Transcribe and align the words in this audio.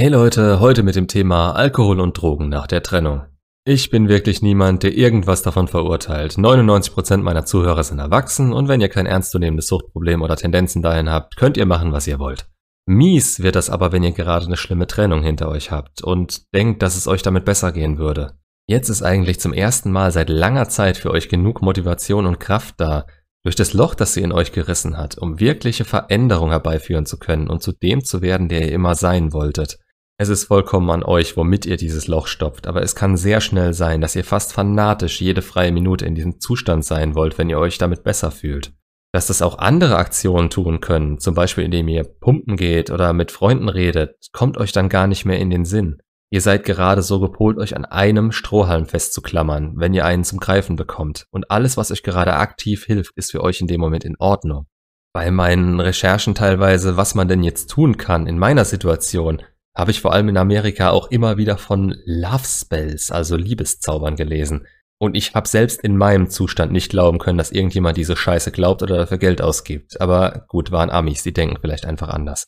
Hey 0.00 0.08
Leute, 0.08 0.60
heute 0.60 0.82
mit 0.82 0.96
dem 0.96 1.08
Thema 1.08 1.52
Alkohol 1.52 2.00
und 2.00 2.14
Drogen 2.14 2.48
nach 2.48 2.66
der 2.66 2.82
Trennung. 2.82 3.26
Ich 3.66 3.90
bin 3.90 4.08
wirklich 4.08 4.40
niemand, 4.40 4.82
der 4.82 4.94
irgendwas 4.94 5.42
davon 5.42 5.68
verurteilt. 5.68 6.38
99% 6.38 7.18
meiner 7.18 7.44
Zuhörer 7.44 7.84
sind 7.84 7.98
erwachsen 7.98 8.54
und 8.54 8.66
wenn 8.66 8.80
ihr 8.80 8.88
kein 8.88 9.04
ernstzunehmendes 9.04 9.66
Suchtproblem 9.66 10.22
oder 10.22 10.36
Tendenzen 10.36 10.80
dahin 10.80 11.10
habt, 11.10 11.36
könnt 11.36 11.58
ihr 11.58 11.66
machen, 11.66 11.92
was 11.92 12.06
ihr 12.06 12.18
wollt. 12.18 12.48
Mies 12.86 13.42
wird 13.42 13.56
das 13.56 13.68
aber, 13.68 13.92
wenn 13.92 14.02
ihr 14.02 14.12
gerade 14.12 14.46
eine 14.46 14.56
schlimme 14.56 14.86
Trennung 14.86 15.22
hinter 15.22 15.50
euch 15.50 15.70
habt 15.70 16.02
und 16.02 16.50
denkt, 16.54 16.80
dass 16.80 16.96
es 16.96 17.06
euch 17.06 17.20
damit 17.20 17.44
besser 17.44 17.70
gehen 17.70 17.98
würde. 17.98 18.38
Jetzt 18.66 18.88
ist 18.88 19.02
eigentlich 19.02 19.38
zum 19.38 19.52
ersten 19.52 19.92
Mal 19.92 20.12
seit 20.12 20.30
langer 20.30 20.70
Zeit 20.70 20.96
für 20.96 21.10
euch 21.10 21.28
genug 21.28 21.60
Motivation 21.60 22.24
und 22.24 22.40
Kraft 22.40 22.76
da, 22.78 23.04
durch 23.42 23.54
das 23.54 23.74
Loch, 23.74 23.94
das 23.94 24.14
sie 24.14 24.22
in 24.22 24.32
euch 24.32 24.52
gerissen 24.52 24.96
hat, 24.96 25.18
um 25.18 25.40
wirkliche 25.40 25.84
Veränderung 25.84 26.48
herbeiführen 26.48 27.04
zu 27.04 27.18
können 27.18 27.48
und 27.50 27.62
zu 27.62 27.72
dem 27.72 28.02
zu 28.02 28.22
werden, 28.22 28.48
der 28.48 28.62
ihr 28.62 28.72
immer 28.72 28.94
sein 28.94 29.34
wolltet. 29.34 29.78
Es 30.20 30.28
ist 30.28 30.44
vollkommen 30.44 30.90
an 30.90 31.02
euch, 31.02 31.38
womit 31.38 31.64
ihr 31.64 31.78
dieses 31.78 32.06
Loch 32.06 32.26
stopft, 32.26 32.66
aber 32.66 32.82
es 32.82 32.94
kann 32.94 33.16
sehr 33.16 33.40
schnell 33.40 33.72
sein, 33.72 34.02
dass 34.02 34.14
ihr 34.14 34.22
fast 34.22 34.52
fanatisch 34.52 35.18
jede 35.22 35.40
freie 35.40 35.72
Minute 35.72 36.04
in 36.04 36.14
diesem 36.14 36.40
Zustand 36.40 36.84
sein 36.84 37.14
wollt, 37.14 37.38
wenn 37.38 37.48
ihr 37.48 37.58
euch 37.58 37.78
damit 37.78 38.02
besser 38.02 38.30
fühlt. 38.30 38.74
Dass 39.14 39.28
das 39.28 39.40
auch 39.40 39.56
andere 39.56 39.96
Aktionen 39.96 40.50
tun 40.50 40.80
können, 40.80 41.20
zum 41.20 41.34
Beispiel 41.34 41.64
indem 41.64 41.88
ihr 41.88 42.04
pumpen 42.04 42.56
geht 42.56 42.90
oder 42.90 43.14
mit 43.14 43.30
Freunden 43.30 43.70
redet, 43.70 44.28
kommt 44.30 44.58
euch 44.58 44.72
dann 44.72 44.90
gar 44.90 45.06
nicht 45.06 45.24
mehr 45.24 45.38
in 45.38 45.48
den 45.48 45.64
Sinn. 45.64 46.02
Ihr 46.30 46.42
seid 46.42 46.64
gerade 46.64 47.00
so 47.00 47.18
gepolt, 47.18 47.56
euch 47.56 47.74
an 47.74 47.86
einem 47.86 48.30
Strohhalm 48.30 48.84
festzuklammern, 48.84 49.72
wenn 49.76 49.94
ihr 49.94 50.04
einen 50.04 50.24
zum 50.24 50.38
Greifen 50.38 50.76
bekommt. 50.76 51.28
Und 51.30 51.50
alles, 51.50 51.78
was 51.78 51.90
euch 51.90 52.02
gerade 52.02 52.34
aktiv 52.34 52.84
hilft, 52.84 53.16
ist 53.16 53.30
für 53.30 53.42
euch 53.42 53.62
in 53.62 53.68
dem 53.68 53.80
Moment 53.80 54.04
in 54.04 54.16
Ordnung. 54.18 54.66
Bei 55.14 55.30
meinen 55.30 55.80
Recherchen 55.80 56.34
teilweise, 56.34 56.98
was 56.98 57.14
man 57.14 57.26
denn 57.26 57.42
jetzt 57.42 57.70
tun 57.70 57.96
kann 57.96 58.26
in 58.26 58.38
meiner 58.38 58.66
Situation, 58.66 59.40
habe 59.80 59.90
ich 59.90 60.00
vor 60.00 60.12
allem 60.12 60.28
in 60.28 60.36
Amerika 60.36 60.90
auch 60.90 61.10
immer 61.10 61.38
wieder 61.38 61.56
von 61.56 61.96
Love 62.04 62.44
Spells, 62.44 63.10
also 63.10 63.36
Liebeszaubern 63.36 64.14
gelesen. 64.14 64.66
Und 64.98 65.16
ich 65.16 65.34
habe 65.34 65.48
selbst 65.48 65.80
in 65.80 65.96
meinem 65.96 66.28
Zustand 66.28 66.70
nicht 66.70 66.90
glauben 66.90 67.18
können, 67.18 67.38
dass 67.38 67.50
irgendjemand 67.50 67.96
diese 67.96 68.14
Scheiße 68.14 68.52
glaubt 68.52 68.82
oder 68.82 68.98
dafür 68.98 69.16
Geld 69.16 69.40
ausgibt. 69.40 69.98
Aber 69.98 70.44
gut, 70.48 70.70
waren 70.70 70.90
Amis, 70.90 71.22
die 71.22 71.32
denken 71.32 71.56
vielleicht 71.60 71.86
einfach 71.86 72.10
anders. 72.10 72.46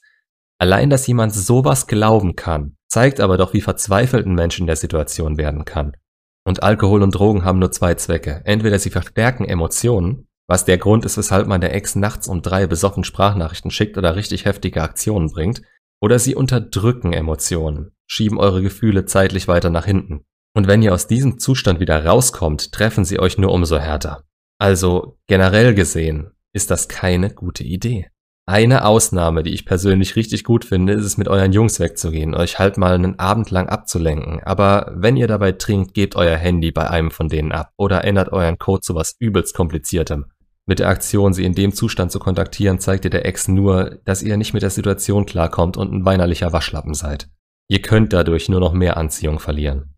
Allein, 0.58 0.90
dass 0.90 1.06
jemand 1.06 1.34
sowas 1.34 1.86
glauben 1.86 2.36
kann, 2.36 2.76
zeigt 2.88 3.18
aber 3.18 3.38
doch, 3.38 3.54
wie 3.54 3.62
verzweifelt 3.62 4.26
ein 4.26 4.34
Mensch 4.34 4.60
in 4.60 4.66
der 4.66 4.76
Situation 4.76 5.38
werden 5.38 5.64
kann. 5.64 5.96
Und 6.44 6.62
Alkohol 6.62 7.02
und 7.02 7.14
Drogen 7.14 7.46
haben 7.46 7.58
nur 7.58 7.72
zwei 7.72 7.94
Zwecke. 7.94 8.42
Entweder 8.44 8.78
sie 8.78 8.90
verstärken 8.90 9.46
Emotionen, 9.46 10.28
was 10.46 10.66
der 10.66 10.76
Grund 10.76 11.06
ist, 11.06 11.16
weshalb 11.16 11.46
man 11.46 11.62
der 11.62 11.74
Ex 11.74 11.94
nachts 11.94 12.28
um 12.28 12.42
drei 12.42 12.66
besoffen 12.66 13.04
Sprachnachrichten 13.04 13.70
schickt 13.70 13.96
oder 13.96 14.16
richtig 14.16 14.44
heftige 14.44 14.82
Aktionen 14.82 15.30
bringt, 15.32 15.62
oder 16.02 16.18
sie 16.18 16.34
unterdrücken 16.34 17.12
Emotionen, 17.12 17.92
schieben 18.06 18.38
eure 18.38 18.60
Gefühle 18.60 19.06
zeitlich 19.06 19.46
weiter 19.46 19.70
nach 19.70 19.86
hinten. 19.86 20.24
Und 20.54 20.66
wenn 20.66 20.82
ihr 20.82 20.92
aus 20.92 21.06
diesem 21.06 21.38
Zustand 21.38 21.80
wieder 21.80 22.04
rauskommt, 22.04 22.72
treffen 22.72 23.04
sie 23.04 23.20
euch 23.20 23.38
nur 23.38 23.52
umso 23.52 23.78
härter. 23.78 24.24
Also 24.58 25.18
generell 25.28 25.74
gesehen 25.74 26.32
ist 26.52 26.70
das 26.70 26.88
keine 26.88 27.30
gute 27.30 27.64
Idee. 27.64 28.08
Eine 28.44 28.84
Ausnahme, 28.84 29.44
die 29.44 29.54
ich 29.54 29.64
persönlich 29.64 30.16
richtig 30.16 30.42
gut 30.42 30.64
finde, 30.64 30.94
ist 30.94 31.04
es 31.04 31.16
mit 31.16 31.28
euren 31.28 31.52
Jungs 31.52 31.78
wegzugehen, 31.78 32.34
euch 32.34 32.58
halt 32.58 32.76
mal 32.76 32.94
einen 32.94 33.20
Abend 33.20 33.52
lang 33.52 33.68
abzulenken. 33.68 34.42
Aber 34.42 34.92
wenn 34.96 35.16
ihr 35.16 35.28
dabei 35.28 35.52
trinkt, 35.52 35.94
gebt 35.94 36.16
euer 36.16 36.36
Handy 36.36 36.72
bei 36.72 36.90
einem 36.90 37.12
von 37.12 37.28
denen 37.28 37.52
ab 37.52 37.70
oder 37.76 38.02
ändert 38.02 38.32
euren 38.32 38.58
Code 38.58 38.80
zu 38.80 38.96
was 38.96 39.14
übelst 39.20 39.54
kompliziertem. 39.54 40.26
Mit 40.66 40.78
der 40.78 40.88
Aktion, 40.88 41.32
sie 41.32 41.44
in 41.44 41.54
dem 41.54 41.72
Zustand 41.72 42.12
zu 42.12 42.20
kontaktieren, 42.20 42.78
zeigt 42.78 43.04
ihr 43.04 43.10
der 43.10 43.26
Ex 43.26 43.48
nur, 43.48 43.98
dass 44.04 44.22
ihr 44.22 44.36
nicht 44.36 44.54
mit 44.54 44.62
der 44.62 44.70
Situation 44.70 45.26
klarkommt 45.26 45.76
und 45.76 45.92
ein 45.92 46.04
weinerlicher 46.04 46.52
Waschlappen 46.52 46.94
seid. 46.94 47.28
Ihr 47.68 47.82
könnt 47.82 48.12
dadurch 48.12 48.48
nur 48.48 48.60
noch 48.60 48.72
mehr 48.72 48.96
Anziehung 48.96 49.40
verlieren. 49.40 49.94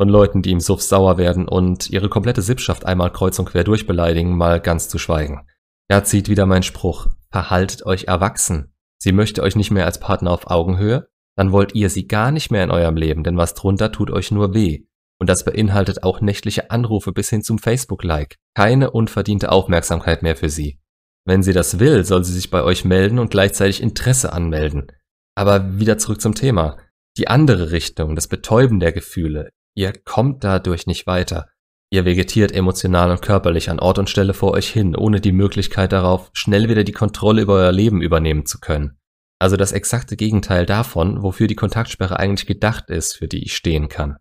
Von 0.00 0.08
Leuten, 0.08 0.42
die 0.42 0.52
im 0.52 0.60
Suff 0.60 0.80
sauer 0.80 1.18
werden 1.18 1.46
und 1.46 1.90
ihre 1.90 2.08
komplette 2.08 2.40
Sippschaft 2.40 2.86
einmal 2.86 3.12
kreuz 3.12 3.38
und 3.38 3.46
quer 3.46 3.64
durchbeleidigen, 3.64 4.36
mal 4.36 4.60
ganz 4.60 4.88
zu 4.88 4.98
schweigen. 4.98 5.46
Da 5.88 6.04
zieht 6.04 6.28
wieder 6.28 6.46
mein 6.46 6.62
Spruch, 6.62 7.08
verhaltet 7.30 7.84
euch 7.84 8.04
erwachsen. 8.04 8.72
Sie 8.98 9.12
möchte 9.12 9.42
euch 9.42 9.56
nicht 9.56 9.70
mehr 9.70 9.86
als 9.86 10.00
Partner 10.00 10.30
auf 10.30 10.50
Augenhöhe, 10.50 11.08
dann 11.36 11.52
wollt 11.52 11.74
ihr 11.74 11.90
sie 11.90 12.08
gar 12.08 12.30
nicht 12.30 12.50
mehr 12.50 12.64
in 12.64 12.70
eurem 12.70 12.96
Leben, 12.96 13.24
denn 13.24 13.36
was 13.36 13.54
drunter 13.54 13.92
tut 13.92 14.10
euch 14.10 14.30
nur 14.30 14.54
weh. 14.54 14.86
Und 15.20 15.28
das 15.28 15.44
beinhaltet 15.44 16.02
auch 16.02 16.20
nächtliche 16.20 16.70
Anrufe 16.70 17.12
bis 17.12 17.28
hin 17.30 17.42
zum 17.42 17.58
Facebook-Like. 17.58 18.36
Keine 18.54 18.90
unverdiente 18.90 19.50
Aufmerksamkeit 19.50 20.22
mehr 20.22 20.36
für 20.36 20.48
sie. 20.48 20.78
Wenn 21.24 21.42
sie 21.42 21.52
das 21.52 21.78
will, 21.78 22.04
soll 22.04 22.24
sie 22.24 22.32
sich 22.32 22.50
bei 22.50 22.62
euch 22.62 22.84
melden 22.84 23.18
und 23.18 23.30
gleichzeitig 23.30 23.82
Interesse 23.82 24.32
anmelden. 24.32 24.86
Aber 25.34 25.78
wieder 25.78 25.98
zurück 25.98 26.20
zum 26.20 26.34
Thema. 26.34 26.78
Die 27.16 27.28
andere 27.28 27.72
Richtung, 27.72 28.14
das 28.14 28.28
Betäuben 28.28 28.80
der 28.80 28.92
Gefühle. 28.92 29.50
Ihr 29.74 29.92
kommt 29.92 30.44
dadurch 30.44 30.86
nicht 30.86 31.06
weiter. 31.06 31.48
Ihr 31.90 32.04
vegetiert 32.04 32.52
emotional 32.52 33.10
und 33.10 33.22
körperlich 33.22 33.70
an 33.70 33.80
Ort 33.80 33.98
und 33.98 34.10
Stelle 34.10 34.34
vor 34.34 34.52
euch 34.52 34.68
hin, 34.68 34.94
ohne 34.94 35.20
die 35.20 35.32
Möglichkeit 35.32 35.92
darauf, 35.92 36.30
schnell 36.32 36.68
wieder 36.68 36.84
die 36.84 36.92
Kontrolle 36.92 37.42
über 37.42 37.54
euer 37.54 37.72
Leben 37.72 38.02
übernehmen 38.02 38.44
zu 38.44 38.60
können. 38.60 38.98
Also 39.38 39.56
das 39.56 39.72
exakte 39.72 40.16
Gegenteil 40.16 40.66
davon, 40.66 41.22
wofür 41.22 41.46
die 41.46 41.54
Kontaktsperre 41.54 42.18
eigentlich 42.18 42.46
gedacht 42.46 42.90
ist, 42.90 43.16
für 43.16 43.28
die 43.28 43.44
ich 43.44 43.54
stehen 43.54 43.88
kann. 43.88 44.16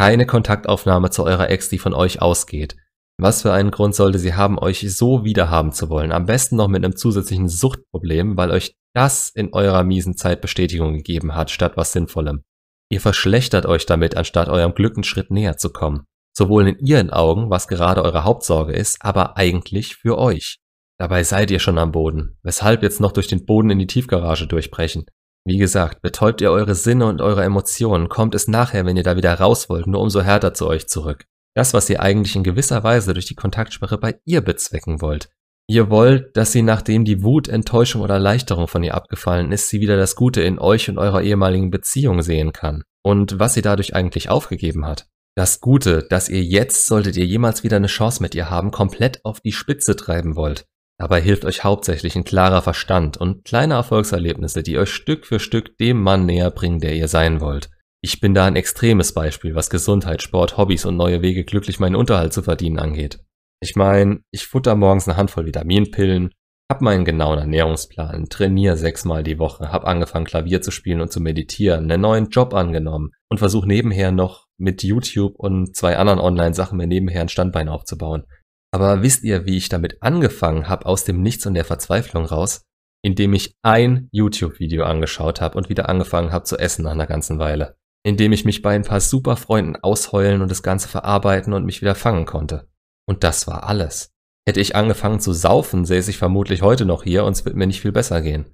Keine 0.00 0.24
Kontaktaufnahme 0.24 1.10
zu 1.10 1.24
eurer 1.24 1.50
Ex, 1.50 1.68
die 1.68 1.76
von 1.76 1.92
euch 1.92 2.22
ausgeht. 2.22 2.74
Was 3.18 3.42
für 3.42 3.52
einen 3.52 3.70
Grund 3.70 3.94
sollte 3.94 4.18
sie 4.18 4.32
haben, 4.32 4.58
euch 4.58 4.80
so 4.90 5.24
wiederhaben 5.24 5.72
zu 5.72 5.90
wollen? 5.90 6.10
Am 6.10 6.24
besten 6.24 6.56
noch 6.56 6.68
mit 6.68 6.82
einem 6.82 6.96
zusätzlichen 6.96 7.50
Suchtproblem, 7.50 8.38
weil 8.38 8.50
euch 8.50 8.74
das 8.94 9.28
in 9.28 9.52
eurer 9.52 9.84
miesen 9.84 10.16
Zeit 10.16 10.40
Bestätigung 10.40 10.94
gegeben 10.94 11.34
hat, 11.34 11.50
statt 11.50 11.72
was 11.76 11.92
Sinnvollem. 11.92 12.44
Ihr 12.88 13.02
verschlechtert 13.02 13.66
euch 13.66 13.84
damit, 13.84 14.16
anstatt 14.16 14.48
eurem 14.48 14.72
Glück 14.72 14.96
einen 14.96 15.04
Schritt 15.04 15.30
näher 15.30 15.58
zu 15.58 15.68
kommen. 15.68 16.06
Sowohl 16.34 16.68
in 16.68 16.78
ihren 16.78 17.10
Augen, 17.10 17.50
was 17.50 17.68
gerade 17.68 18.02
eure 18.02 18.24
Hauptsorge 18.24 18.72
ist, 18.72 19.04
aber 19.04 19.36
eigentlich 19.36 19.96
für 19.96 20.16
euch. 20.16 20.60
Dabei 20.98 21.24
seid 21.24 21.50
ihr 21.50 21.58
schon 21.58 21.76
am 21.76 21.92
Boden. 21.92 22.38
Weshalb 22.42 22.82
jetzt 22.82 23.02
noch 23.02 23.12
durch 23.12 23.26
den 23.26 23.44
Boden 23.44 23.68
in 23.68 23.78
die 23.78 23.86
Tiefgarage 23.86 24.46
durchbrechen? 24.46 25.04
Wie 25.46 25.58
gesagt, 25.58 26.02
betäubt 26.02 26.40
ihr 26.40 26.50
eure 26.50 26.74
Sinne 26.74 27.06
und 27.06 27.22
eure 27.22 27.44
Emotionen, 27.44 28.08
kommt 28.08 28.34
es 28.34 28.46
nachher, 28.46 28.84
wenn 28.84 28.96
ihr 28.96 29.02
da 29.02 29.16
wieder 29.16 29.34
raus 29.34 29.68
wollt, 29.68 29.86
nur 29.86 30.00
umso 30.00 30.20
härter 30.20 30.54
zu 30.54 30.66
euch 30.66 30.86
zurück. 30.86 31.24
Das, 31.54 31.74
was 31.74 31.90
ihr 31.90 32.00
eigentlich 32.00 32.36
in 32.36 32.44
gewisser 32.44 32.84
Weise 32.84 33.14
durch 33.14 33.26
die 33.26 33.34
Kontaktsperre 33.34 33.98
bei 33.98 34.20
ihr 34.24 34.40
bezwecken 34.42 35.00
wollt. 35.00 35.30
Ihr 35.66 35.88
wollt, 35.88 36.36
dass 36.36 36.52
sie, 36.52 36.62
nachdem 36.62 37.04
die 37.04 37.22
Wut, 37.22 37.48
Enttäuschung 37.48 38.02
oder 38.02 38.14
Erleichterung 38.14 38.66
von 38.66 38.82
ihr 38.82 38.94
abgefallen 38.94 39.52
ist, 39.52 39.68
sie 39.68 39.80
wieder 39.80 39.96
das 39.96 40.16
Gute 40.16 40.42
in 40.42 40.58
euch 40.58 40.88
und 40.88 40.98
eurer 40.98 41.22
ehemaligen 41.22 41.70
Beziehung 41.70 42.22
sehen 42.22 42.52
kann. 42.52 42.82
Und 43.02 43.38
was 43.38 43.54
sie 43.54 43.62
dadurch 43.62 43.94
eigentlich 43.94 44.28
aufgegeben 44.28 44.84
hat. 44.84 45.06
Das 45.36 45.60
Gute, 45.60 46.06
dass 46.10 46.28
ihr 46.28 46.42
jetzt, 46.42 46.86
solltet 46.86 47.16
ihr 47.16 47.24
jemals 47.24 47.62
wieder 47.62 47.76
eine 47.76 47.86
Chance 47.86 48.20
mit 48.20 48.34
ihr 48.34 48.50
haben, 48.50 48.72
komplett 48.72 49.24
auf 49.24 49.40
die 49.40 49.52
Spitze 49.52 49.94
treiben 49.94 50.34
wollt. 50.34 50.66
Dabei 51.00 51.22
hilft 51.22 51.46
euch 51.46 51.64
hauptsächlich 51.64 52.14
ein 52.14 52.24
klarer 52.24 52.60
Verstand 52.60 53.16
und 53.16 53.46
kleine 53.46 53.72
Erfolgserlebnisse, 53.72 54.62
die 54.62 54.78
euch 54.78 54.90
Stück 54.90 55.24
für 55.24 55.40
Stück 55.40 55.78
dem 55.78 56.02
Mann 56.02 56.26
näher 56.26 56.50
bringen, 56.50 56.78
der 56.78 56.94
ihr 56.94 57.08
sein 57.08 57.40
wollt. 57.40 57.70
Ich 58.02 58.20
bin 58.20 58.34
da 58.34 58.44
ein 58.44 58.54
extremes 58.54 59.14
Beispiel, 59.14 59.54
was 59.54 59.70
Gesundheit, 59.70 60.20
Sport, 60.20 60.58
Hobbys 60.58 60.84
und 60.84 60.98
neue 60.98 61.22
Wege 61.22 61.44
glücklich 61.44 61.80
meinen 61.80 61.96
Unterhalt 61.96 62.34
zu 62.34 62.42
verdienen 62.42 62.78
angeht. 62.78 63.18
Ich 63.62 63.76
meine, 63.76 64.20
ich 64.30 64.46
futter 64.46 64.76
morgens 64.76 65.08
eine 65.08 65.16
Handvoll 65.16 65.46
Vitaminpillen, 65.46 66.34
hab 66.70 66.82
meinen 66.82 67.06
genauen 67.06 67.38
Ernährungsplan, 67.38 68.26
trainiere 68.28 68.76
sechsmal 68.76 69.22
die 69.22 69.38
Woche, 69.38 69.72
hab 69.72 69.86
angefangen 69.86 70.26
Klavier 70.26 70.60
zu 70.60 70.70
spielen 70.70 71.00
und 71.00 71.10
zu 71.10 71.20
meditieren, 71.20 71.90
einen 71.90 72.02
neuen 72.02 72.28
Job 72.28 72.52
angenommen 72.52 73.12
und 73.30 73.38
versuche 73.38 73.66
nebenher 73.66 74.12
noch 74.12 74.48
mit 74.58 74.82
YouTube 74.82 75.36
und 75.38 75.74
zwei 75.74 75.96
anderen 75.96 76.20
Online-Sachen 76.20 76.76
mir 76.76 76.86
nebenher 76.86 77.22
ein 77.22 77.30
Standbein 77.30 77.70
aufzubauen. 77.70 78.24
Aber 78.72 79.02
wisst 79.02 79.24
ihr, 79.24 79.46
wie 79.46 79.56
ich 79.56 79.68
damit 79.68 80.02
angefangen 80.02 80.68
habe, 80.68 80.86
aus 80.86 81.04
dem 81.04 81.22
Nichts 81.22 81.46
und 81.46 81.54
der 81.54 81.64
Verzweiflung 81.64 82.24
raus? 82.24 82.62
Indem 83.02 83.32
ich 83.32 83.56
ein 83.62 84.08
YouTube-Video 84.12 84.84
angeschaut 84.84 85.40
habe 85.40 85.56
und 85.56 85.68
wieder 85.68 85.88
angefangen 85.88 86.32
habe 86.32 86.44
zu 86.44 86.58
essen 86.58 86.84
nach 86.84 86.92
einer 86.92 87.06
ganzen 87.06 87.38
Weile. 87.38 87.76
Indem 88.04 88.32
ich 88.32 88.44
mich 88.44 88.62
bei 88.62 88.74
ein 88.74 88.84
paar 88.84 89.00
super 89.00 89.36
Freunden 89.36 89.76
ausheulen 89.76 90.42
und 90.42 90.50
das 90.50 90.62
Ganze 90.62 90.88
verarbeiten 90.88 91.52
und 91.52 91.64
mich 91.64 91.80
wieder 91.80 91.94
fangen 91.94 92.26
konnte. 92.26 92.68
Und 93.06 93.24
das 93.24 93.46
war 93.46 93.64
alles. 93.64 94.12
Hätte 94.46 94.60
ich 94.60 94.76
angefangen 94.76 95.20
zu 95.20 95.32
saufen, 95.32 95.84
säße 95.84 96.10
ich 96.10 96.18
vermutlich 96.18 96.62
heute 96.62 96.86
noch 96.86 97.02
hier 97.02 97.24
und 97.24 97.32
es 97.32 97.44
wird 97.44 97.56
mir 97.56 97.66
nicht 97.66 97.80
viel 97.80 97.92
besser 97.92 98.22
gehen. 98.22 98.46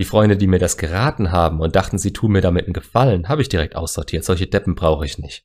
Die 0.00 0.04
Freunde, 0.04 0.36
die 0.36 0.46
mir 0.46 0.58
das 0.58 0.76
geraten 0.76 1.32
haben 1.32 1.60
und 1.60 1.76
dachten, 1.76 1.98
sie 1.98 2.12
tun 2.12 2.32
mir 2.32 2.40
damit 2.40 2.64
einen 2.64 2.72
Gefallen, 2.72 3.28
habe 3.28 3.42
ich 3.42 3.48
direkt 3.48 3.76
aussortiert. 3.76 4.24
Solche 4.24 4.46
Deppen 4.46 4.74
brauche 4.74 5.04
ich 5.04 5.18
nicht. 5.18 5.44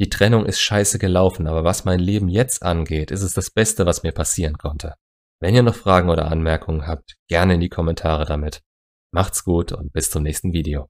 Die 0.00 0.08
Trennung 0.08 0.44
ist 0.44 0.60
scheiße 0.60 0.98
gelaufen, 0.98 1.46
aber 1.46 1.62
was 1.62 1.84
mein 1.84 2.00
Leben 2.00 2.28
jetzt 2.28 2.62
angeht, 2.64 3.12
ist 3.12 3.22
es 3.22 3.32
das 3.32 3.50
Beste, 3.50 3.86
was 3.86 4.02
mir 4.02 4.12
passieren 4.12 4.58
konnte. 4.58 4.94
Wenn 5.40 5.54
ihr 5.54 5.62
noch 5.62 5.76
Fragen 5.76 6.10
oder 6.10 6.30
Anmerkungen 6.30 6.86
habt, 6.86 7.14
gerne 7.28 7.54
in 7.54 7.60
die 7.60 7.68
Kommentare 7.68 8.24
damit. 8.24 8.62
Macht's 9.12 9.44
gut 9.44 9.72
und 9.72 9.92
bis 9.92 10.10
zum 10.10 10.24
nächsten 10.24 10.52
Video. 10.52 10.88